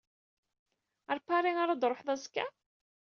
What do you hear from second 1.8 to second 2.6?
ṛuḥeḍ azekka?